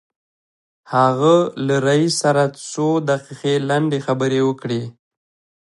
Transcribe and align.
هغه 0.93 1.35
له 1.67 1.75
رئيس 1.87 2.13
سره 2.23 2.43
څو 2.71 2.87
دقيقې 3.09 3.55
لنډې 3.69 3.99
خبرې 4.07 4.39
وکړې. 4.45 4.81